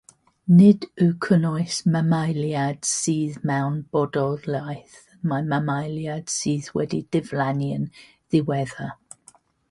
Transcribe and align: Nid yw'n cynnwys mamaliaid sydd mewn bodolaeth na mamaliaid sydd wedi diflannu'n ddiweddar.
Nid 0.59 0.85
yw'n 1.03 1.09
cynnwys 1.23 1.75
mamaliaid 1.95 2.87
sydd 2.91 3.35
mewn 3.51 3.75
bodolaeth 3.97 4.95
na 5.33 5.39
mamaliaid 5.51 6.33
sydd 6.37 6.71
wedi 6.79 7.03
diflannu'n 7.17 7.85
ddiweddar. 8.07 8.91